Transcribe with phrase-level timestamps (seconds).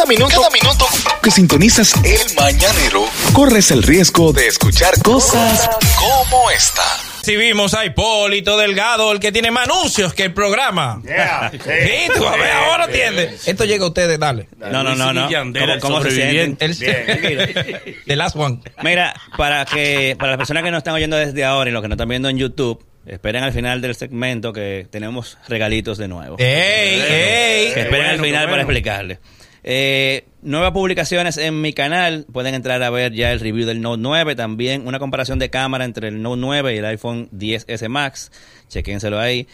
[0.00, 0.86] Cada minuto, cada minuto
[1.22, 3.04] que sintonizas el mañanero,
[3.34, 5.68] corres el riesgo de escuchar cosas
[5.98, 6.82] como esta.
[7.22, 11.02] Si vimos a Hipólito Delgado, el que tiene más anuncios que el programa.
[11.04, 13.46] Yeah, Sí, tú a ver, ahora entiendes.
[13.46, 14.48] Esto llega a ustedes, dale.
[14.56, 15.28] No, no, no, no.
[15.28, 16.70] ¿Cómo, cómo se sienten?
[16.70, 18.60] El, The Last One.
[18.82, 21.88] Mira, para que para las personas que nos están oyendo desde ahora y los que
[21.88, 26.36] nos están viendo en YouTube, esperen al final del segmento que tenemos regalitos de nuevo.
[26.38, 27.74] ¡Ey, ey!
[27.74, 28.62] Que esperen bueno, al final para bueno.
[28.62, 29.18] explicarles.
[29.62, 32.26] Eh, nuevas publicaciones en mi canal.
[32.32, 34.34] Pueden entrar a ver ya el review del Note 9.
[34.36, 38.32] También una comparación de cámara entre el Note 9 y el iPhone 10S Max.
[38.68, 39.46] Chequénselo ahí.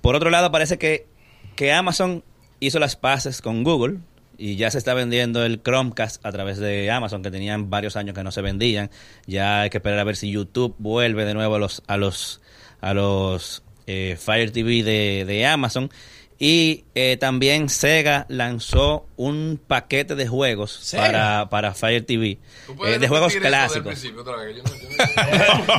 [0.00, 1.06] Por otro lado, parece que,
[1.54, 2.24] que Amazon
[2.60, 3.98] hizo las paces con Google.
[4.38, 8.14] Y ya se está vendiendo el Chromecast a través de Amazon, que tenían varios años
[8.14, 8.90] que no se vendían.
[9.26, 12.42] Ya hay que esperar a ver si YouTube vuelve de nuevo a los, a los,
[12.82, 15.90] a los eh, Fire TV de, de Amazon.
[16.38, 21.02] Y eh, también Sega lanzó un paquete de juegos ¿Sega?
[21.06, 22.38] para, para Fire TV,
[22.86, 23.94] eh, de juegos clásicos.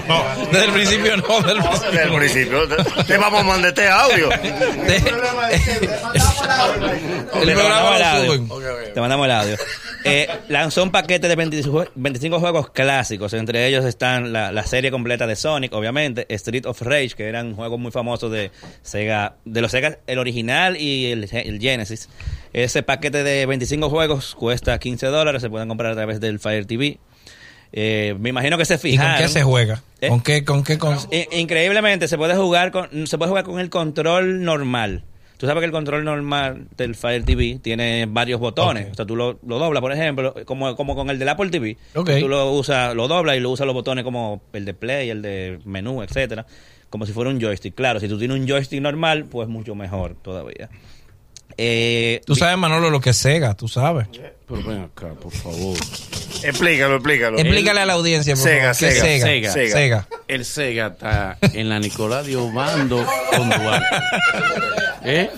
[0.07, 2.67] No, desde el principio no, desde el Desde el principio.
[2.67, 3.05] principio.
[3.05, 4.29] Te vamos a mandar este audio.
[7.45, 8.47] Te mandamos el audio.
[8.93, 9.57] Te mandamos el audio.
[10.05, 13.33] Eh, lanzó un paquete de 25, jue- 25 juegos clásicos.
[13.33, 17.55] Entre ellos están la, la serie completa de Sonic, obviamente, Street of Rage, que eran
[17.55, 18.51] juegos muy famosos de
[18.83, 22.09] Sega, de los Sega, el original y el, el Genesis.
[22.53, 26.65] Ese paquete de 25 juegos cuesta 15 dólares, se pueden comprar a través del Fire
[26.65, 26.99] TV.
[27.73, 29.17] Eh, me imagino que se ¿Y con fijaron.
[29.17, 29.83] qué se juega?
[29.99, 30.07] ¿Eh?
[30.07, 30.45] ¿Con qué?
[30.45, 30.77] ¿Con qué?
[30.77, 30.97] Con...
[31.31, 35.03] Increíblemente se puede jugar con se puede jugar con el control normal.
[35.37, 38.87] Tú sabes que el control normal del Fire TV tiene varios botones.
[38.91, 41.77] O sea, tú lo, lo doblas, por ejemplo, como, como con el del Apple TV.
[41.93, 42.09] Ok.
[42.19, 45.21] Tú lo usas, lo doblas y lo usas los botones como el de play, el
[45.21, 46.45] de menú, etcétera,
[46.89, 47.75] como si fuera un joystick.
[47.75, 50.69] Claro, si tú tienes un joystick normal, pues mucho mejor todavía.
[51.59, 54.07] Eh, Tú sabes, Manolo, lo que es Sega, tú sabes.
[54.47, 55.75] Pero ven acá, por favor.
[56.43, 57.37] Explícalo, explícalo.
[57.39, 59.51] Explícale a la audiencia, por Sega, favor, ¿qué es Sega, Sega?
[59.51, 59.71] Sega.
[59.71, 60.07] Sega.
[60.27, 63.03] El Sega está en la Nicolás de Obando
[63.35, 63.85] con Duarte.
[65.03, 65.29] ¿Eh?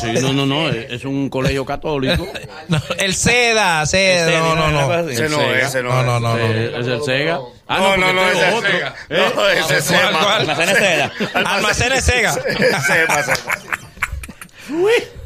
[0.00, 0.68] Sí, no, no, no.
[0.68, 2.26] Es un colegio católico.
[2.68, 5.08] No, el Seda, Seda, Ese, no, no, no.
[5.08, 5.58] Ese no Sega.
[5.58, 6.06] es, ese no No, es.
[6.06, 6.44] no, no, no.
[6.80, 7.40] ¿Es el Sega?
[7.68, 8.70] Ah, No, no, no, ese es otro.
[8.70, 8.94] Sega.
[9.08, 10.10] No, ese es ¿Cuál, Sega.
[10.22, 10.40] cuál?
[10.40, 11.12] Almacenes Sega.
[11.34, 12.32] Almacenes Sega.
[12.32, 13.34] Sega, Sega.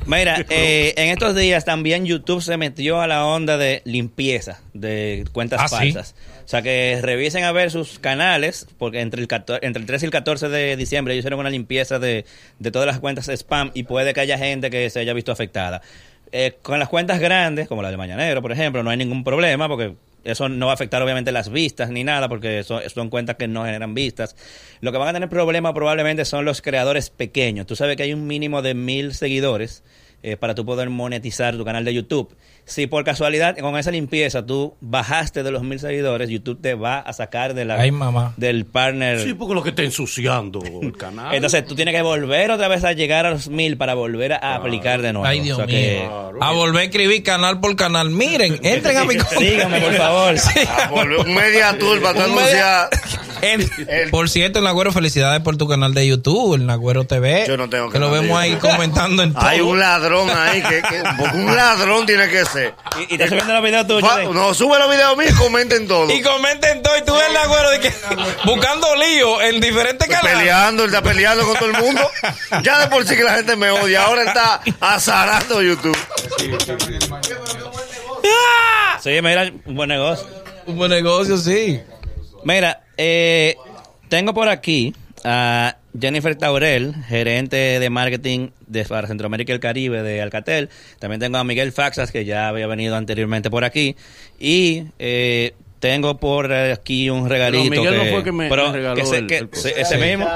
[0.07, 5.25] Mira, eh, en estos días también YouTube se metió a la onda de limpieza de
[5.33, 5.77] cuentas Ah, ¿sí?
[5.93, 6.15] falsas.
[6.45, 10.05] O sea, que revisen a ver sus canales, porque entre el, 14 entre el 13
[10.05, 12.27] y el 14 de diciembre ellos hicieron una limpieza de,
[12.59, 15.81] de todas las cuentas spam y puede que haya gente que se haya visto afectada.
[16.33, 19.69] Eh, con las cuentas grandes, como la de Mañanero, por ejemplo, no hay ningún problema
[19.69, 19.95] porque
[20.25, 23.65] eso no va a afectar obviamente las vistas ni nada porque son, cuentas que no
[23.65, 24.37] generan vistas.
[24.81, 27.67] Lo que van a tener problema probablemente son los creadores pequeños.
[27.67, 29.85] Tú sabes que hay un mínimo de mil seguidores
[30.23, 32.35] eh, para tú poder monetizar tu canal de YouTube.
[32.67, 36.99] Si por casualidad con esa limpieza tú bajaste de los mil seguidores, YouTube te va
[36.99, 38.33] a sacar de la, Ay, mamá.
[38.39, 39.21] del partner.
[39.21, 41.35] Sí, porque lo que está ensuciando el canal.
[41.35, 44.55] Entonces tú tienes que volver otra vez a llegar a los mil para volver a
[44.55, 45.27] aplicar de nuevo.
[45.27, 45.77] Ay, Dios O sea mío.
[45.77, 48.09] que- A volver a escribir canal por canal.
[48.09, 50.35] Miren, entren a mi Síganme, por favor.
[50.91, 52.89] Volvió un media tour para media-
[53.43, 53.69] El-
[54.11, 57.45] por cierto, Nagüero, felicidades por tu canal de YouTube, el Nagüero TV.
[57.47, 59.45] Yo no tengo Que lo canal de vemos ahí comentando en todo.
[59.45, 61.03] Hay un ladrón ahí que, que
[61.37, 62.54] un ladrón tiene que ser.
[62.99, 64.11] ¿Y, y estás subiendo los videos tuyos?
[64.21, 64.27] Sí?
[64.33, 66.11] No, sube los videos míos y comenten todo.
[66.11, 66.97] Y comenten todo.
[66.99, 67.93] Y tú ves el Nagüero de que,
[68.45, 70.39] buscando lío en diferentes canales.
[70.39, 72.11] Peleando, él está peleando con todo el mundo.
[72.63, 74.05] Ya de por sí que la gente me odia.
[74.05, 75.97] Ahora está azarando YouTube.
[79.01, 80.27] Sí, mira, un buen negocio.
[80.67, 81.81] Un buen negocio, sí.
[82.45, 83.57] Mira, eh,
[84.09, 84.95] tengo por aquí
[85.25, 90.69] a Jennifer Taurel, gerente de marketing de para Centroamérica y el Caribe de Alcatel.
[90.99, 93.97] También tengo a Miguel Faxas, que ya había venido anteriormente por aquí.
[94.39, 97.69] Y eh, tengo por aquí un regalito.
[97.69, 99.49] Pero Miguel no que, fue que me- pero me regaló que se- el- que el-
[99.53, 100.27] se- ese mismo.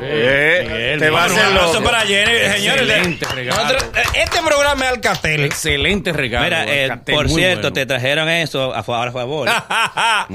[0.00, 1.82] Eh, Miguel, te va a hacer loco.
[1.82, 2.82] para Jenny, señores.
[2.88, 3.62] Excelente regalo.
[3.64, 5.44] Nosotros- este programa es Alcatel.
[5.44, 6.44] Excelente regalo.
[6.44, 7.72] Mira, eh, Alcatel, por cierto, bueno.
[7.72, 9.48] te trajeron eso a, a favor.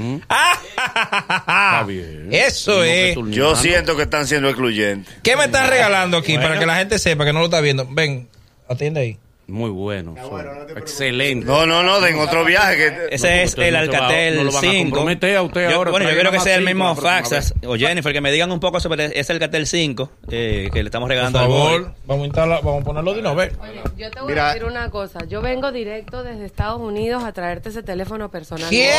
[0.74, 2.28] Está bien.
[2.30, 3.16] Eso No, es.
[3.30, 5.14] Yo siento que están siendo excluyentes.
[5.22, 7.86] ¿Qué me están regalando aquí para que la gente sepa que no lo está viendo?
[7.90, 8.28] Ven,
[8.68, 9.18] atiende ahí.
[9.48, 10.14] Muy bueno.
[10.20, 11.46] son Excelente.
[11.46, 12.76] No, no, no, en otro viaje.
[12.76, 14.84] Que, Ese es el no va- Alcatel no lo van a 5.
[14.90, 18.12] comprometer a usted Yo- ahora, bueno, yo quiero que sea el mismo Faxas o Jennifer
[18.12, 21.38] que me digan un poco sobre ese Alcatel 5 eh, que le estamos Por regalando
[21.38, 23.54] al favor, vamos a, instalar- vamos a ponerlo de una vez.
[23.58, 24.50] Oye, yo te voy Mira.
[24.50, 25.24] a decir una cosa.
[25.26, 28.68] Yo vengo directo desde Estados Unidos a traerte ese teléfono personal.
[28.68, 28.92] ¿Qué?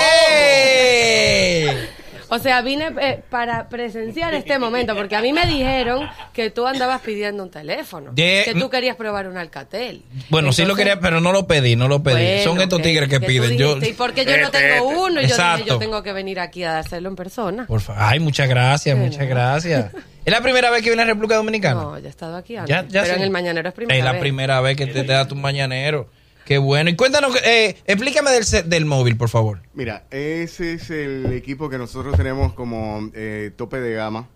[2.30, 6.68] O sea, vine eh, para presenciar este momento, porque a mí me dijeron que tú
[6.68, 10.04] andabas pidiendo un teléfono, De- que tú querías probar un Alcatel.
[10.30, 12.14] Bueno, sí lo Entonces, quería, pero no lo pedí, no lo pedí.
[12.16, 13.58] bueno, Son estos tigres que, piden.
[13.58, 15.00] Yo, ¿Y por qué yo no Este, tengo este.
[15.00, 15.22] uno?
[15.22, 17.66] Y yo dije, yo tengo que venir aquí a hacerlo en persona.
[17.66, 18.02] por favor.
[18.04, 19.30] Ay, muchas gracias, Sí, muchas no.
[19.30, 19.92] gracias.
[20.26, 21.81] ¿Es la primera vez que viene a República Dominicana?
[21.81, 22.70] No, ya he estado aquí antes.
[22.70, 23.20] Ya- ya pero sí.
[23.20, 24.22] en el mañanero es primera Es la vez.
[24.22, 26.10] primera vez que te, te da tu mañanero.
[26.50, 26.90] Qué bueno.
[26.90, 29.62] Y cuéntanos, eh, explícame del, del móvil, por favor.
[29.75, 34.28] Mira, ese es el equipo que nosotros tenemos como eh, tope de gama.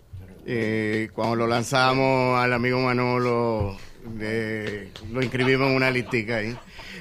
[0.46, 3.76] Eh, cuando lo lanzamos al amigo Manolo,
[4.20, 6.56] eh, lo inscribimos en una listica ahí.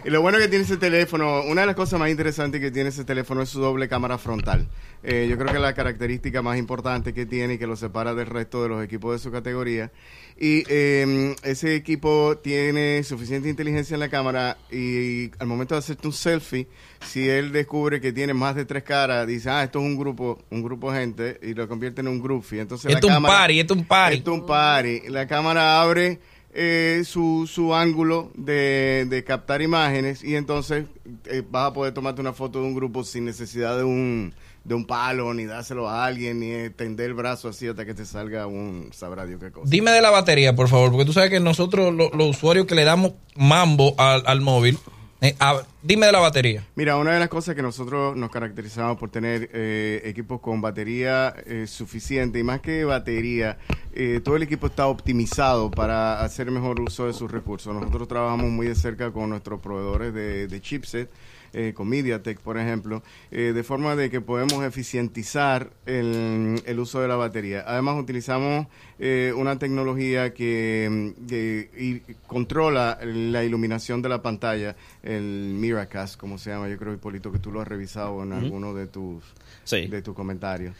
[0.06, 2.90] Y lo bueno que tiene ese teléfono, una de las cosas más interesantes que tiene
[2.90, 4.68] ese teléfono es su doble cámara frontal.
[5.02, 8.14] Eh, yo creo que es la característica más importante que tiene y que lo separa
[8.14, 9.94] del resto de los equipos de su categoría.
[10.38, 16.06] Y eh, ese equipo tiene suficiente inteligencia en la cámara y al momento de hacerte
[16.06, 16.68] un selfie,
[17.08, 20.38] si él descubre que tiene más de tres caras, dice, ah, esto es un grupo,
[20.50, 22.60] un grupo de gente y lo convierte en un groupie.
[22.60, 24.18] Entonces la Esto es un cámara- party, esto es un party.
[24.18, 25.02] Esto es un party.
[25.08, 26.20] La cámara abre
[26.54, 30.86] eh, su, su ángulo de, de captar imágenes y entonces
[31.26, 34.34] eh, vas a poder tomarte una foto de un grupo sin necesidad de un
[34.64, 38.06] de un palo, ni dárselo a alguien, ni extender el brazo así hasta que te
[38.06, 39.68] salga un sabrá Dios qué cosa.
[39.70, 42.74] Dime de la batería, por favor, porque tú sabes que nosotros, lo- los usuarios que
[42.76, 44.78] le damos mambo al, al móvil,
[45.24, 45.36] eh,
[45.82, 46.68] dime de la batería.
[46.76, 51.34] Mira, una de las cosas que nosotros nos caracterizamos por tener eh, equipos con batería
[51.46, 53.58] eh, suficiente y más que batería,
[53.94, 57.74] eh, todo el equipo está optimizado para hacer mejor uso de sus recursos.
[57.74, 61.10] Nosotros trabajamos muy de cerca con nuestros proveedores de, de chipset.
[61.54, 67.00] Eh, con MediaTek, por ejemplo, eh, de forma de que podemos eficientizar el, el uso
[67.02, 67.64] de la batería.
[67.68, 68.68] Además, utilizamos
[69.00, 76.38] eh, una tecnología que, que y controla la iluminación de la pantalla, el Miracast, como
[76.38, 76.70] se llama.
[76.70, 79.24] Yo creo, Hipólito, que tú lo has revisado en alguno de tus,
[79.64, 79.88] Sí.
[79.88, 80.76] de tus comentarios.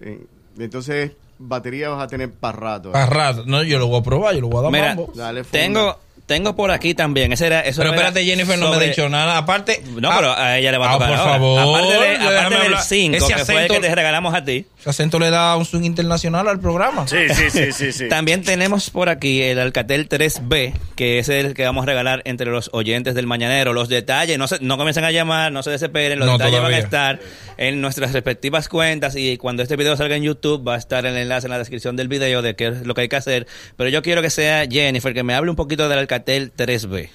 [0.00, 0.24] Eh,
[0.58, 2.92] entonces, batería vas a tener para rato.
[2.92, 3.44] Para rato.
[3.46, 5.12] No, yo lo voy a probar, yo lo voy a dar Mira, mambo.
[5.14, 5.96] Dale tengo,
[6.28, 7.32] tengo por aquí también.
[7.32, 9.38] Ese era, eso Pero era espérate, Jennifer no me ha dicho nada.
[9.38, 9.82] Aparte.
[9.98, 11.32] No, pero a ella le va a ah, tocar por ahora.
[11.32, 11.60] favor.
[11.60, 12.82] Aparte, de, aparte del hablar.
[12.82, 14.66] 5, Ese que fue el acento- que te regalamos a ti.
[14.78, 17.08] Ese acento le da un swing internacional al programa.
[17.08, 18.08] Sí, sí, sí, sí, sí.
[18.10, 22.50] También tenemos por aquí el Alcatel 3B, que es el que vamos a regalar entre
[22.50, 23.72] los oyentes del Mañanero.
[23.72, 26.74] Los detalles, no, se, no comiencen a llamar, no se desesperen, los No, detalles van
[26.74, 27.20] a estar
[27.56, 31.16] en nuestras respectivas cuentas y cuando este video salga en YouTube va a estar el
[31.16, 33.46] enlace en la descripción del video de qué es lo que hay que hacer.
[33.76, 37.10] Pero yo quiero que sea Jennifer, que me hable un poquito del Alcatel 3B.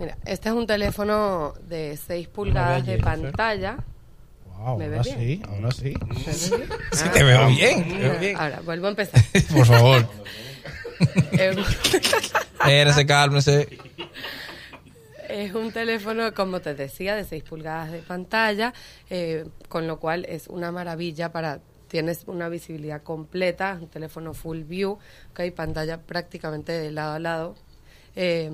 [0.00, 3.78] Mira, este es un teléfono de 6 pulgadas de pantalla.
[4.58, 5.94] Wow, ¿Me ahora ves sí, ahora sí.
[6.06, 6.68] ¿Me ves bien?
[6.92, 8.36] Sí, te veo bien, te veo bien.
[8.36, 9.22] Ahora, vuelvo a empezar.
[9.54, 10.08] Por favor.
[11.32, 13.68] Espérese, cálmese.
[15.28, 18.72] Es un teléfono, como te decía, de 6 pulgadas de pantalla,
[19.10, 21.60] eh, con lo cual es una maravilla para...
[21.94, 24.98] Tienes una visibilidad completa, un teléfono full view,
[25.36, 27.54] hay pantalla prácticamente de lado a lado.
[28.16, 28.50] Eh,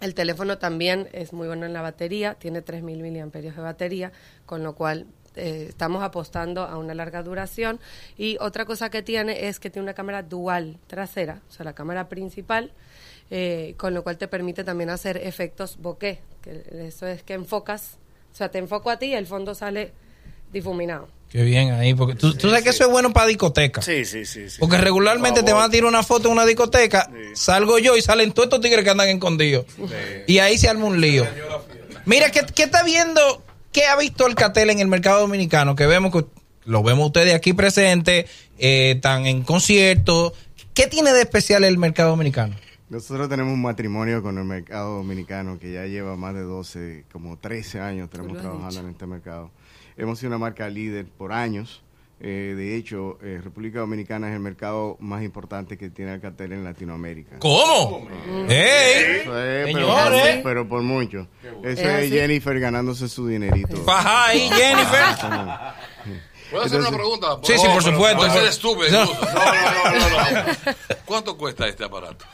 [0.00, 4.10] el teléfono también es muy bueno en la batería, tiene 3.000 miliamperios de batería,
[4.46, 7.78] con lo cual eh, estamos apostando a una larga duración.
[8.18, 11.72] Y otra cosa que tiene es que tiene una cámara dual trasera, o sea, la
[11.72, 12.72] cámara principal,
[13.30, 17.98] eh, con lo cual te permite también hacer efectos bokeh, que eso es que enfocas,
[18.32, 19.92] o sea, te enfoco a ti y el fondo sale
[20.50, 21.15] difuminado.
[21.28, 23.82] Qué bien ahí, porque tú, tú sabes que eso es bueno para discoteca.
[23.82, 24.48] Sí, sí, sí.
[24.48, 24.56] sí.
[24.58, 28.32] Porque regularmente te van a tirar una foto en una discoteca, salgo yo y salen
[28.32, 29.66] todos estos tigres que andan escondidos.
[30.26, 31.26] Y ahí se arma un lío.
[32.04, 33.42] Mira, ¿qué, qué está viendo?
[33.72, 35.74] ¿Qué ha visto el Catel en el mercado dominicano?
[35.74, 36.24] Que vemos que
[36.64, 40.32] lo vemos ustedes aquí presentes, eh, están en conciertos.
[40.74, 42.54] ¿Qué tiene de especial el mercado dominicano?
[42.88, 47.36] Nosotros tenemos un matrimonio con el mercado dominicano que ya lleva más de 12, como
[47.36, 48.80] 13 años tenemos trabajando dicho.
[48.80, 49.50] en este mercado.
[49.96, 51.82] Hemos sido una marca líder por años.
[52.18, 56.64] Eh, de hecho, eh, República Dominicana es el mercado más importante que tiene Alcatel en
[56.64, 57.38] Latinoamérica.
[57.38, 58.08] ¿Cómo?
[58.48, 59.20] ¡Ey!
[59.20, 60.40] Eso es, pero, Señores.
[60.42, 61.28] pero por mucho.
[61.62, 62.10] Eso Es.
[62.10, 63.76] Jennifer ganándose su dinerito.
[63.84, 65.04] Faja ahí, Jennifer.
[66.50, 67.26] ¿Puedo hacer una pregunta?
[67.42, 68.16] Sí, sí, por supuesto.
[68.18, 68.90] Puede ser Por- estúpido.
[69.04, 69.04] No.
[69.04, 70.10] No,
[70.46, 70.74] no.
[71.04, 72.24] ¿Cuánto cuesta este aparato?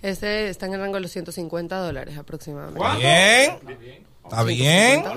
[0.00, 2.98] Ese está en el rango de los 150 dólares aproximadamente.
[2.98, 4.06] Bien.
[4.24, 5.02] Está bien.
[5.02, 5.16] Para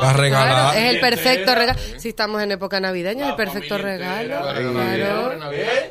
[0.00, 0.76] Claro, regalar.
[0.76, 1.78] es el perfecto regalo.
[1.98, 4.40] Si estamos en época navideña, es el perfecto regalo.
[4.40, 5.32] Claro.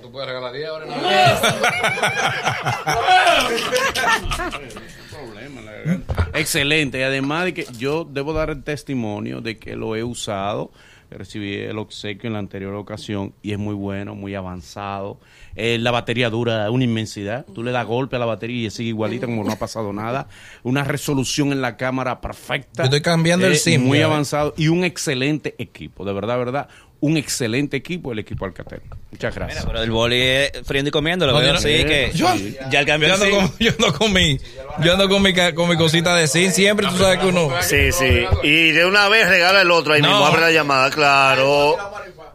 [0.01, 1.43] Tú puedes regalar 10 ahora en Navidad.
[6.33, 6.99] Excelente.
[6.99, 10.71] Y además de que yo debo dar el testimonio de que lo he usado.
[11.17, 15.19] Recibí el obsequio en la anterior ocasión y es muy bueno, muy avanzado.
[15.55, 17.45] Eh, la batería dura una inmensidad.
[17.53, 20.27] Tú le das golpe a la batería y sigue igualita como no ha pasado nada.
[20.63, 22.83] Una resolución en la cámara perfecta.
[22.83, 26.05] Yo estoy cambiando el SIM, Muy avanzado y un excelente equipo.
[26.05, 26.69] De verdad, verdad.
[27.05, 28.79] Un excelente equipo, el equipo Alcatel.
[29.11, 29.59] Muchas gracias.
[29.59, 32.33] Mira, pero el boli es friendo y comiendo, lo No, veo no- así que Yo-
[32.71, 33.31] ya el cambio Yo ando, sí.
[33.33, 34.39] con, yo ando con mi,
[34.81, 37.49] yo ando con mi, ca- con mi cosita de SIM siempre, tú sabes que uno...
[37.61, 38.23] Sí, sí.
[38.43, 40.07] Y de una vez regala el otro ahí No.
[40.11, 41.75] mismo, abre la llamada, claro.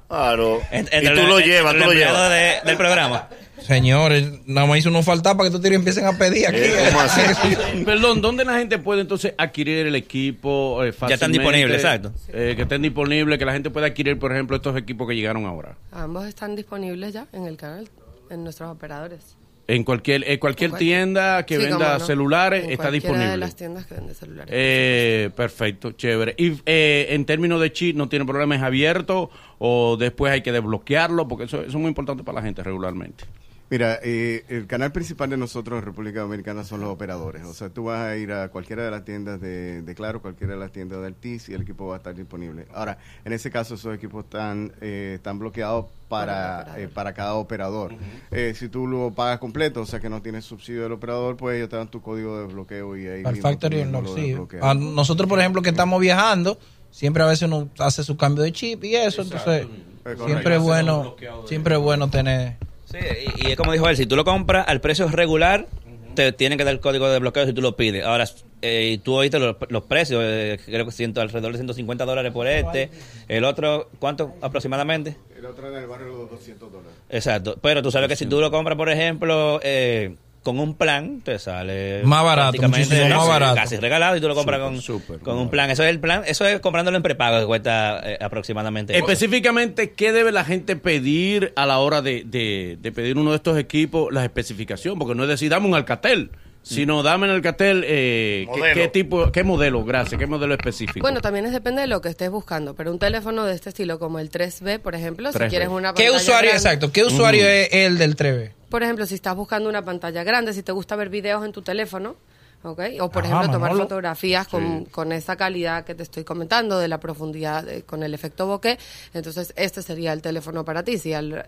[0.06, 0.60] Claro.
[0.70, 2.30] Y tú el- lo llevas, el tú lo llevas.
[2.30, 3.28] de- del programa.
[3.60, 6.58] Señores, nada más hizo uno faltar para que estos tiros empiecen a pedir aquí.
[6.60, 7.82] Eh.
[7.84, 12.12] Perdón, ¿dónde la gente puede entonces adquirir el equipo eh, Ya están disponibles, exacto.
[12.28, 15.44] Eh, que estén disponibles, que la gente pueda adquirir, por ejemplo, estos equipos que llegaron
[15.46, 15.76] ahora.
[15.92, 17.88] Ambos están disponibles ya en el canal,
[18.30, 19.36] en nuestros operadores.
[19.70, 22.04] En cualquier, en cualquier En cual- tienda que Sí, venda no.
[22.06, 23.26] celulares En está disponible.
[23.28, 24.48] de las tiendas que venden celulares.
[24.50, 26.34] Eh, perfecto, chévere.
[26.38, 28.56] Y eh, en términos de chip, ¿no tiene problema?
[28.56, 31.28] ¿Es abierto o después hay que desbloquearlo?
[31.28, 33.24] Porque eso, eso es muy importante para la gente regularmente.
[33.70, 37.44] Mira, eh, el canal principal de nosotros en República Dominicana son los operadores.
[37.44, 40.54] O sea, tú vas a ir a cualquiera de las tiendas de, de Claro, cualquiera
[40.54, 42.66] de las tiendas de Altis y el equipo va a estar disponible.
[42.72, 47.94] Ahora, en ese caso, esos equipos están, eh, están bloqueados para, eh, para cada operador.
[48.30, 51.56] Eh, si tú lo pagas completo, o sea que no tienes subsidio del operador, pues
[51.56, 54.36] ellos te dan tu código de bloqueo y ahí Al Factory Unlock, lo sí.
[54.62, 56.58] A nosotros, por ejemplo, que estamos viajando,
[56.90, 59.66] siempre a veces uno hace su cambio de chip y eso, entonces
[60.02, 60.24] correcto.
[60.24, 62.56] siempre es bueno, siempre es bueno tener...
[62.90, 65.66] Sí, y, y es como dijo él, si tú lo compras al precio regular,
[66.14, 68.04] te tienen que dar el código de bloqueo si tú lo pides.
[68.04, 68.24] Ahora,
[68.60, 72.48] eh, tú oíste los, los precios, eh, creo que ciento, alrededor de 150 dólares por
[72.48, 72.90] este.
[73.28, 75.16] El otro, ¿cuánto aproximadamente?
[75.36, 76.92] El otro en el barrio de los 200 dólares.
[77.08, 77.56] Exacto.
[77.62, 81.38] Pero tú sabes que si tú lo compras, por ejemplo, eh, con un plan, te
[81.38, 83.54] sale Más barato, muchísimo más casi- barato.
[83.56, 84.80] Casi regalado y tú lo compras con,
[85.20, 85.70] con un plan.
[85.70, 88.96] Eso es el plan, eso es comprándolo en prepago que cuesta eh, aproximadamente.
[88.96, 93.36] Específicamente, ¿qué debe la gente pedir a la hora de, de- de pedir uno de
[93.36, 94.12] estos equipos?
[94.12, 96.30] Las especificaciones, porque no es decir, dame un Alcatel,
[96.62, 101.00] sino dame en Alcatel eh, ¿qué, tipo, qué modelo, gracias, qué modelo específico.
[101.00, 103.98] Bueno, también es depende de lo que estés buscando, pero un teléfono de este estilo
[103.98, 105.44] como el 3B, por ejemplo, 3B.
[105.44, 108.52] si quieres una ¿Qué usuario, grande- exacto, qué usuario es el del 3B?
[108.68, 111.62] Por ejemplo, si estás buscando una pantalla grande, si te gusta ver videos en tu
[111.62, 112.16] teléfono,
[112.62, 112.80] ¿ok?
[113.00, 113.84] O por Ah, ejemplo, tomar Manolo.
[113.84, 118.12] fotografías con, con esa calidad que te estoy comentando, de la profundidad, de- con el
[118.12, 118.76] efecto bokeh,
[119.14, 120.98] entonces este sería el teléfono para ti.
[120.98, 121.46] Si al-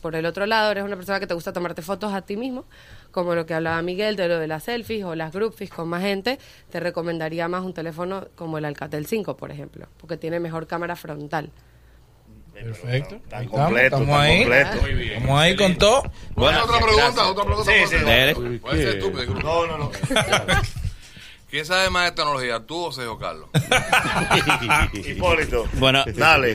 [0.00, 2.64] por el otro lado eres una persona que te gusta tomarte fotos a ti mismo,
[3.10, 6.00] como lo que hablaba Miguel de lo de las selfies o las groupies con más
[6.02, 6.38] gente,
[6.70, 10.96] te recomendaría más un teléfono como el Alcatel 5, por ejemplo, porque tiene mejor cámara
[10.96, 11.50] frontal.
[12.62, 13.20] Perfecto.
[13.28, 14.38] Tan completo, estamos tan ahí.
[14.40, 14.86] completo.
[14.86, 16.12] Estamos ahí con todo.
[16.34, 17.72] Bueno, otra pregunta, otra pregunta.
[17.72, 18.58] Sí, sí.
[18.60, 19.22] Puede ser estúpido.
[19.24, 19.42] incluso.
[19.42, 19.90] No, no, no.
[21.50, 23.48] ¿Quién sabe más de tecnología, tú o Sergio Carlos?
[24.94, 25.66] Hipólito.
[25.74, 26.54] Bueno, Dale.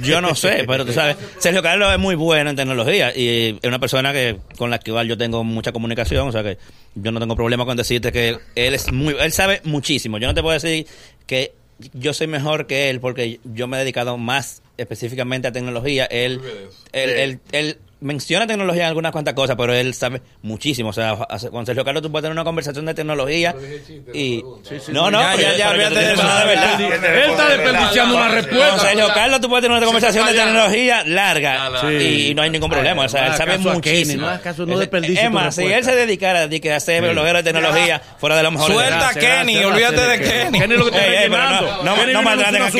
[0.00, 3.68] Yo no sé, pero tú sabes, Sergio Carlos es muy bueno en tecnología y es
[3.68, 6.58] una persona que con la que igual yo tengo mucha comunicación, o sea que
[6.96, 10.18] yo no tengo problema con decirte que él es muy, él sabe muchísimo.
[10.18, 10.88] Yo no te puedo decir
[11.28, 11.54] que
[11.92, 16.04] yo soy mejor que él porque yo me he dedicado más específicamente a tecnología.
[16.06, 16.40] Él,
[16.92, 20.90] él, él, él menciona tecnología en algunas cuantas cosas, pero él sabe muchísimo.
[20.90, 21.16] O sea,
[21.50, 23.54] con Sergio Carlos tú puedes tener una conversación de tecnología
[24.12, 24.42] y...
[24.88, 26.82] no, no, Ya, ya, de verdad.
[26.92, 28.78] Él está desperdiciando una Con respuesta.
[28.78, 33.04] Sergio Carlos tú puedes tener una conversación de tecnología larga y no hay ningún problema.
[33.04, 34.26] O sea, No él sabe muchísimo.
[34.26, 34.80] no no
[35.26, 38.36] Es- más, si él se dedicara a, di que a ser bloguero de tecnología fuera
[38.36, 38.70] de lo mejor.
[38.72, 40.58] Suelta a Kenny, olvídate de Kenny.
[40.60, 42.70] Kenny lo que está no- no- Kenny no viene maltraten con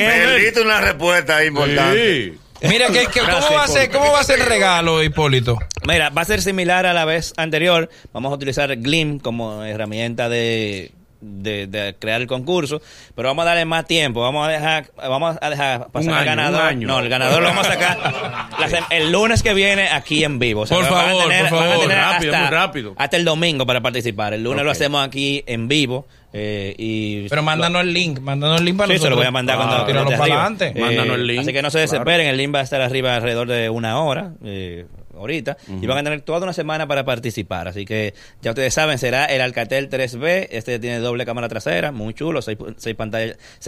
[2.68, 3.90] Mira, que, que- ¿cómo, va a ser.
[3.90, 5.58] ¿cómo va a ser el regalo, Hipólito?
[5.86, 7.88] Mira, va a ser similar a la vez anterior.
[8.12, 10.92] Vamos a utilizar Glim como herramienta de,
[11.24, 12.80] de, de crear el concurso,
[13.14, 14.20] pero vamos a darle más tiempo.
[14.20, 16.76] Vamos a dejar, vamos a dejar pasar Un al ganador.
[16.76, 17.98] No, el ganador lo vamos a sacar
[18.58, 20.62] la el lunes que viene aquí en vivo.
[20.62, 21.88] O sea, Por favor, tener- por favor.
[21.88, 22.94] Rápido, hasta, muy rápido.
[22.98, 24.34] Hasta el domingo para participar.
[24.34, 26.06] El lunes lo hacemos aquí en vivo.
[26.32, 29.10] eh, y Pero mándanos el link, mándanos el link para Sí, se nosotros.
[29.10, 30.72] lo voy a mandar cuando Ah, cuando para adelante.
[30.74, 31.90] Eh, Mándanos el link, Así que no se claro.
[31.92, 35.98] desesperen, el link va a estar arriba alrededor de una hora, eh, ahorita, y van
[35.98, 37.68] a tener toda una semana para participar.
[37.68, 42.14] Así que ya ustedes saben, será el Alcatel 3B, este tiene doble cámara trasera, muy
[42.14, 42.58] chulo, 6,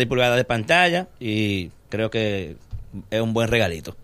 [0.08, 2.56] pulgadas de pantalla, y creo que
[3.10, 3.96] es un buen regalito.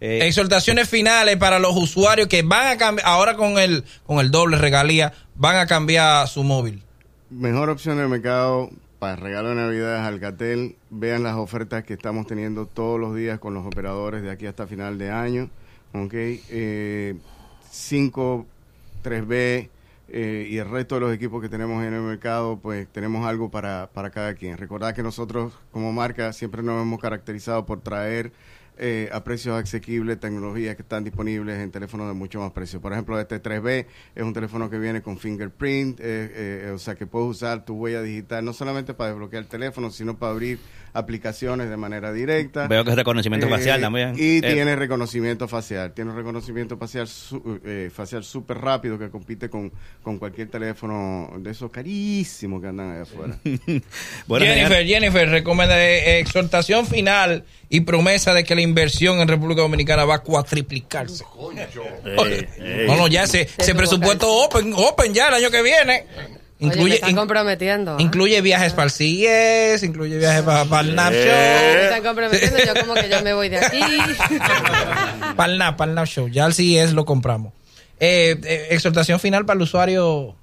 [0.00, 4.30] Eh, Exhortaciones finales para los usuarios que van a cambiar, ahora con el, con el
[4.30, 6.82] doble regalía, van a cambiar su móvil.
[7.30, 10.76] Mejor opción de mercado para regalo de Navidad es Alcatel.
[10.90, 14.66] Vean las ofertas que estamos teniendo todos los días con los operadores de aquí hasta
[14.66, 15.50] final de año.
[15.92, 16.12] Ok.
[16.14, 17.16] Eh,
[17.70, 18.46] 5,
[19.02, 19.68] 3B,
[20.10, 23.50] eh, y el resto de los equipos que tenemos en el mercado, pues tenemos algo
[23.50, 24.56] para, para cada quien.
[24.56, 28.32] Recordad que nosotros como marca siempre nos hemos caracterizado por traer
[28.80, 32.80] eh, a precios asequibles tecnologías que están disponibles en teléfonos de mucho más precio.
[32.80, 36.04] Por ejemplo, este 3B es un teléfono que viene con fingerprint, eh,
[36.66, 39.90] eh, o sea que puedes usar tu huella digital no solamente para desbloquear el teléfono,
[39.90, 40.60] sino para abrir
[40.92, 42.66] aplicaciones de manera directa.
[42.68, 44.14] Veo que es reconocimiento Eh, facial también.
[44.16, 45.92] Y Eh, tiene reconocimiento facial.
[45.92, 51.30] Tiene un reconocimiento facial su- eh, facial súper rápido que compite con, con cualquier teléfono
[51.38, 53.38] de esos carísimos que andan allá afuera.
[54.26, 59.28] bueno, Jennifer, señor, Jennifer, recomienda eh, exhortación final y promesa de que la inversión en
[59.28, 61.24] República Dominicana va a cuatriplicarse.
[62.16, 62.48] Oye,
[62.86, 66.04] no, no, ya ese, ese presupuesto open, open ya el año que viene.
[66.60, 67.92] Oye, me Incluye, están in- comprometiendo.
[67.92, 67.96] ¿ah?
[68.02, 71.82] incluye viajes para el CES, incluye viajes para, el NAP Me Show.
[71.84, 73.78] están comprometiendo, yo como que ya me voy de aquí.
[75.36, 76.28] Para el NAP, para el NAP Show.
[76.28, 77.52] Ya el CES lo compramos.
[78.00, 80.34] Eh, eh, exhortación final para el usuario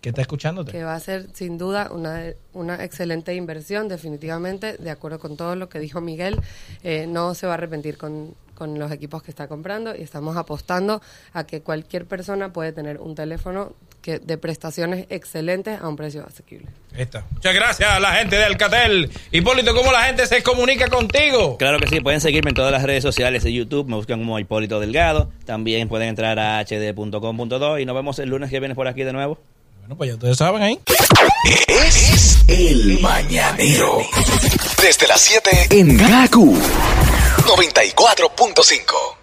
[0.00, 0.72] que está escuchándote.
[0.72, 2.22] que va a ser sin duda una,
[2.54, 6.40] una excelente inversión, definitivamente, de acuerdo con todo lo que dijo Miguel,
[6.82, 10.38] eh, no se va a arrepentir con, con los equipos que está comprando y estamos
[10.38, 11.02] apostando
[11.34, 16.24] a que cualquier persona puede tener un teléfono que de prestaciones excelentes a un precio
[16.26, 16.66] asequible.
[16.96, 17.24] Está.
[17.30, 19.10] Muchas gracias a la gente de Alcatel.
[19.30, 21.56] Hipólito, ¿cómo la gente se comunica contigo?
[21.58, 24.38] Claro que sí, pueden seguirme en todas las redes sociales de YouTube, me buscan como
[24.38, 28.88] Hipólito Delgado, también pueden entrar a hd.com.do y nos vemos el lunes que viene por
[28.88, 29.38] aquí de nuevo.
[29.80, 30.80] Bueno, pues ya ustedes saben ahí.
[31.68, 33.98] Es el mañanero.
[34.82, 39.19] Desde las 7 en Gaku 94.5.